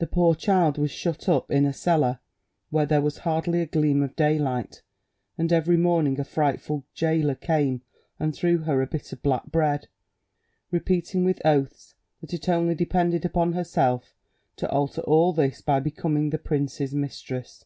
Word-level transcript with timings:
The 0.00 0.08
poor 0.08 0.34
child 0.34 0.78
was 0.78 0.90
shut 0.90 1.28
up 1.28 1.48
in 1.48 1.64
a 1.64 1.72
cellar 1.72 2.18
where 2.70 2.86
there 2.86 3.00
was 3.00 3.18
hardly 3.18 3.60
a 3.60 3.66
gleam 3.66 4.02
of 4.02 4.16
daylight, 4.16 4.82
and 5.38 5.52
every 5.52 5.76
morning 5.76 6.18
a 6.18 6.24
frightful 6.24 6.86
gaoler 6.98 7.36
came 7.36 7.82
and 8.18 8.34
threw 8.34 8.58
her 8.64 8.82
a 8.82 8.88
bit 8.88 9.12
of 9.12 9.22
black 9.22 9.44
bread, 9.52 9.86
repeating 10.72 11.24
with 11.24 11.40
oaths 11.46 11.94
that 12.20 12.34
it 12.34 12.48
only 12.48 12.74
depended 12.74 13.24
upon 13.24 13.52
herself 13.52 14.16
to 14.56 14.68
alter 14.68 15.02
all 15.02 15.32
this 15.32 15.60
by 15.62 15.78
becoming 15.78 16.30
the 16.30 16.38
prince's 16.38 16.92
mistress. 16.92 17.64